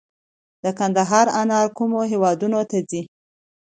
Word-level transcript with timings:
د 0.63 0.65
کندهار 0.79 1.27
انار 1.41 1.67
کومو 1.77 1.99
هیوادونو 2.11 2.59
ته 2.69 2.77
ځي؟ 2.89 3.01